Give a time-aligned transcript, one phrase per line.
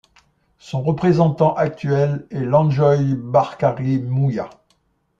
[0.57, 4.49] Son représentant actuel est Lanjoy Barkari Muya.